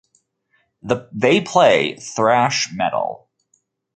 They 1.13 1.41
play 1.41 1.95
thrash 1.95 2.73
metal. 2.73 3.29